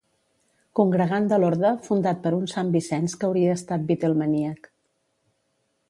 Congregant 0.79 1.27
de 1.33 1.37
l'orde 1.43 1.73
fundat 1.89 2.23
per 2.25 2.33
un 2.39 2.49
sant 2.55 2.73
Vicenç 2.77 3.17
que 3.21 3.29
hauria 3.31 3.55
estat 3.61 3.87
beatlemaníac. 3.93 4.71